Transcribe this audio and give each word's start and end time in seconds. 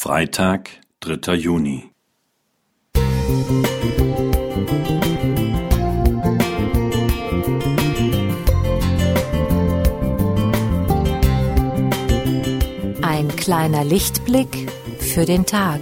Freitag, 0.00 0.70
dritter 1.00 1.34
Juni. 1.34 1.90
Ein 13.02 13.26
kleiner 13.36 13.82
Lichtblick 13.82 14.70
für 15.00 15.24
den 15.24 15.44
Tag. 15.44 15.80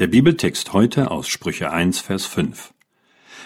Der 0.00 0.08
Bibeltext 0.08 0.72
heute 0.72 1.12
aus 1.12 1.28
Sprüche 1.28 1.70
1, 1.70 2.00
Vers 2.00 2.26
5. 2.26 2.74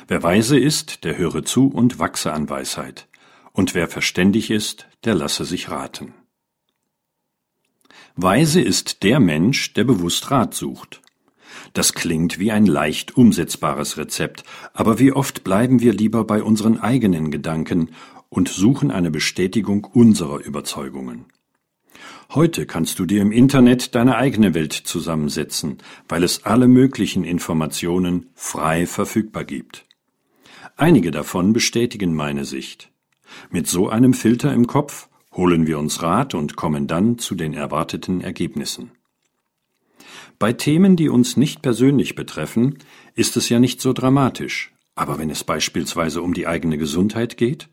Wer 0.06 0.22
weise 0.22 0.58
ist, 0.58 1.04
der 1.04 1.18
höre 1.18 1.44
zu 1.44 1.66
und 1.66 1.98
wachse 1.98 2.32
an 2.32 2.48
Weisheit. 2.48 3.06
Und 3.52 3.74
wer 3.74 3.86
verständig 3.86 4.50
ist, 4.50 4.88
der 5.04 5.14
lasse 5.14 5.44
sich 5.44 5.68
raten. 5.68 6.14
Weise 8.16 8.62
ist 8.62 9.02
der 9.02 9.20
Mensch, 9.20 9.74
der 9.74 9.84
bewusst 9.84 10.30
Rat 10.30 10.54
sucht. 10.54 11.02
Das 11.74 11.92
klingt 11.92 12.38
wie 12.38 12.50
ein 12.50 12.64
leicht 12.64 13.14
umsetzbares 13.14 13.98
Rezept, 13.98 14.42
aber 14.72 14.98
wie 14.98 15.12
oft 15.12 15.44
bleiben 15.44 15.80
wir 15.80 15.92
lieber 15.92 16.24
bei 16.24 16.42
unseren 16.42 16.80
eigenen 16.80 17.30
Gedanken 17.30 17.90
und 18.30 18.48
suchen 18.48 18.90
eine 18.90 19.10
Bestätigung 19.10 19.84
unserer 19.84 20.38
Überzeugungen. 20.38 21.26
Heute 22.34 22.66
kannst 22.66 22.98
du 22.98 23.06
dir 23.06 23.22
im 23.22 23.32
Internet 23.32 23.94
deine 23.94 24.16
eigene 24.16 24.52
Welt 24.52 24.74
zusammensetzen, 24.74 25.78
weil 26.10 26.22
es 26.22 26.44
alle 26.44 26.68
möglichen 26.68 27.24
Informationen 27.24 28.28
frei 28.34 28.86
verfügbar 28.86 29.44
gibt. 29.44 29.86
Einige 30.76 31.10
davon 31.10 31.54
bestätigen 31.54 32.14
meine 32.14 32.44
Sicht. 32.44 32.92
Mit 33.50 33.66
so 33.66 33.88
einem 33.88 34.12
Filter 34.12 34.52
im 34.52 34.66
Kopf 34.66 35.08
holen 35.32 35.66
wir 35.66 35.78
uns 35.78 36.02
Rat 36.02 36.34
und 36.34 36.54
kommen 36.54 36.86
dann 36.86 37.16
zu 37.16 37.34
den 37.34 37.54
erwarteten 37.54 38.20
Ergebnissen. 38.20 38.90
Bei 40.38 40.52
Themen, 40.52 40.96
die 40.96 41.08
uns 41.08 41.38
nicht 41.38 41.62
persönlich 41.62 42.14
betreffen, 42.14 42.76
ist 43.14 43.38
es 43.38 43.48
ja 43.48 43.58
nicht 43.58 43.80
so 43.80 43.94
dramatisch, 43.94 44.74
aber 44.94 45.18
wenn 45.18 45.30
es 45.30 45.44
beispielsweise 45.44 46.20
um 46.20 46.34
die 46.34 46.46
eigene 46.46 46.76
Gesundheit 46.76 47.38
geht, 47.38 47.70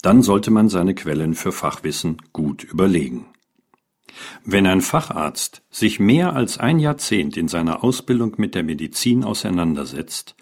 dann 0.00 0.22
sollte 0.22 0.52
man 0.52 0.68
seine 0.68 0.94
Quellen 0.94 1.34
für 1.34 1.50
Fachwissen 1.50 2.18
gut 2.32 2.62
überlegen. 2.62 3.26
Wenn 4.44 4.66
ein 4.66 4.80
Facharzt 4.80 5.62
sich 5.70 6.00
mehr 6.00 6.34
als 6.34 6.58
ein 6.58 6.78
Jahrzehnt 6.78 7.36
in 7.36 7.48
seiner 7.48 7.84
Ausbildung 7.84 8.34
mit 8.38 8.54
der 8.54 8.62
Medizin 8.62 9.24
auseinandersetzt, 9.24 10.34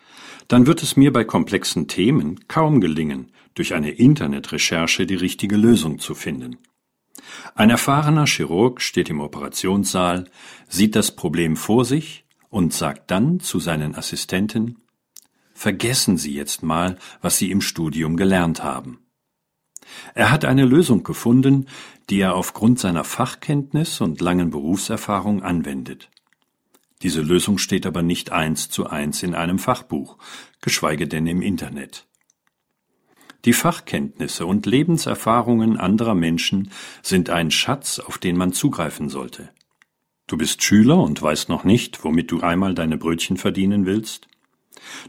dann 0.49 0.67
wird 0.67 0.83
es 0.83 0.97
mir 0.97 1.13
bei 1.13 1.25
komplexen 1.25 1.89
Themen 1.89 2.49
kaum 2.49 2.81
gelingen, 2.81 3.33
durch 3.55 3.75
eine 3.75 3.91
Internetrecherche 3.91 5.07
die 5.07 5.17
richtige 5.17 5.57
Lösung 5.57 5.99
zu 5.99 6.15
finden. 6.15 6.59
Ein 7.55 7.71
erfahrener 7.71 8.27
Chirurg 8.27 8.81
steht 8.81 9.11
im 9.11 9.21
Operationssaal, 9.21 10.31
sieht 10.69 10.95
das 10.97 11.15
Problem 11.15 11.57
vor 11.57 11.85
sich 11.85 12.25
und 12.51 12.73
sagt 12.73 13.11
dann 13.11 13.41
zu 13.41 13.59
seinen 13.59 13.95
Assistenten 13.95 14.77
Vergessen 15.59 16.19
Sie 16.19 16.33
jetzt 16.33 16.63
mal, 16.63 16.99
was 17.21 17.39
Sie 17.39 17.51
im 17.51 17.61
Studium 17.61 18.17
gelernt 18.17 18.63
haben. 18.63 19.01
Er 20.15 20.31
hat 20.31 20.45
eine 20.45 20.65
Lösung 20.65 21.03
gefunden, 21.03 21.67
die 22.11 22.21
er 22.21 22.35
aufgrund 22.35 22.79
seiner 22.79 23.05
Fachkenntnis 23.05 24.01
und 24.01 24.21
langen 24.21 24.51
Berufserfahrung 24.51 25.43
anwendet. 25.43 26.11
Diese 27.03 27.21
Lösung 27.21 27.59
steht 27.59 27.87
aber 27.87 28.03
nicht 28.03 28.33
eins 28.33 28.71
zu 28.71 28.89
eins 28.89 29.23
in 29.23 29.35
einem 29.35 29.59
Fachbuch, 29.59 30.19
geschweige 30.61 31.07
denn 31.07 31.27
im 31.27 31.43
Internet. 31.43 32.07
Die 33.45 33.53
Fachkenntnisse 33.53 34.47
und 34.47 34.67
Lebenserfahrungen 34.67 35.77
anderer 35.77 36.15
Menschen 36.15 36.73
sind 37.03 37.31
ein 37.31 37.53
Schatz, 37.53 38.01
auf 38.01 38.19
den 38.19 38.37
man 38.37 38.53
zugreifen 38.53 39.09
sollte. 39.09 39.51
Du 40.27 40.37
bist 40.37 40.63
Schüler 40.63 40.99
und 40.99 41.23
weißt 41.23 41.49
noch 41.49 41.65
nicht, 41.65 42.05
womit 42.05 42.31
du 42.33 42.41
einmal 42.41 42.75
deine 42.75 42.99
Brötchen 42.99 43.37
verdienen 43.37 43.87
willst? 43.87 44.27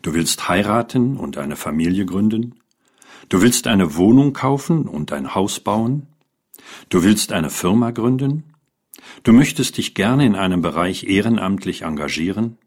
Du 0.02 0.14
willst 0.14 0.48
heiraten 0.48 1.18
und 1.18 1.38
eine 1.38 1.56
Familie 1.56 2.06
gründen? 2.06 2.56
Du 3.30 3.44
willst 3.44 3.68
eine 3.68 3.96
Wohnung 3.96 4.34
kaufen 4.34 4.88
und 4.88 5.14
ein 5.14 5.36
Haus 5.36 5.60
bauen? 5.60 6.08
Du 6.90 7.04
willst 7.04 7.32
eine 7.32 7.52
Firma 7.52 7.92
gründen? 7.92 8.56
Du 9.24 9.34
möchtest 9.34 9.78
dich 9.78 9.94
gerne 9.94 10.26
in 10.26 10.36
einem 10.36 10.62
Bereich 10.62 11.04
ehrenamtlich 11.04 11.84
engagieren? 11.84 12.58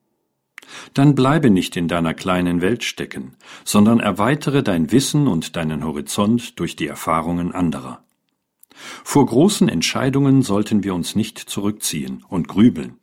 Dann 0.95 1.17
bleibe 1.17 1.51
nicht 1.51 1.77
in 1.77 1.89
deiner 1.89 2.15
kleinen 2.15 2.63
Welt 2.63 2.85
stecken, 2.85 3.37
sondern 3.65 3.99
erweitere 3.99 4.63
dein 4.63 4.93
Wissen 4.93 5.27
und 5.27 5.57
deinen 5.57 5.85
Horizont 5.85 6.59
durch 6.61 6.77
die 6.77 6.87
Erfahrungen 6.87 7.53
anderer. 7.53 8.05
Vor 9.05 9.27
großen 9.27 9.69
Entscheidungen 9.69 10.43
sollten 10.43 10.85
wir 10.85 10.95
uns 10.95 11.17
nicht 11.17 11.39
zurückziehen 11.39 12.25
und 12.29 12.47
grübeln, 12.47 12.99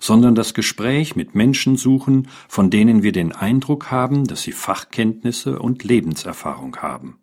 sondern 0.00 0.34
das 0.34 0.54
Gespräch 0.54 1.16
mit 1.16 1.34
Menschen 1.34 1.76
suchen, 1.76 2.28
von 2.48 2.70
denen 2.70 3.02
wir 3.02 3.12
den 3.12 3.32
Eindruck 3.32 3.90
haben, 3.90 4.26
dass 4.26 4.42
sie 4.42 4.52
Fachkenntnisse 4.52 5.58
und 5.58 5.84
Lebenserfahrung 5.84 6.76
haben. 6.76 7.18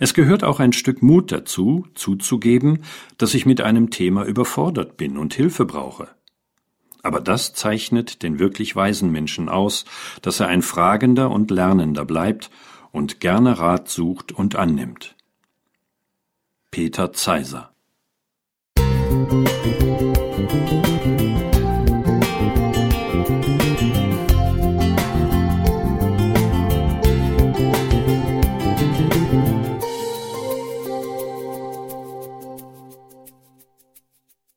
Es 0.00 0.14
gehört 0.14 0.44
auch 0.44 0.60
ein 0.60 0.72
Stück 0.72 1.02
Mut 1.02 1.32
dazu, 1.32 1.86
zuzugeben, 1.94 2.84
dass 3.18 3.34
ich 3.34 3.46
mit 3.46 3.60
einem 3.60 3.90
Thema 3.90 4.24
überfordert 4.24 4.96
bin 4.96 5.16
und 5.16 5.34
Hilfe 5.34 5.64
brauche. 5.64 6.08
Aber 7.02 7.20
das 7.20 7.52
zeichnet 7.52 8.22
den 8.22 8.38
wirklich 8.38 8.76
weisen 8.76 9.10
Menschen 9.10 9.48
aus, 9.48 9.84
dass 10.20 10.40
er 10.40 10.48
ein 10.48 10.62
Fragender 10.62 11.30
und 11.30 11.50
Lernender 11.50 12.04
bleibt 12.04 12.50
und 12.92 13.20
gerne 13.20 13.58
Rat 13.58 13.88
sucht 13.88 14.32
und 14.32 14.54
annimmt. 14.56 15.16
Peter 16.70 17.12
Zeiser 17.12 17.72
Musik 20.42 20.91